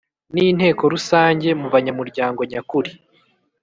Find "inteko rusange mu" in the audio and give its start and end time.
0.49-1.67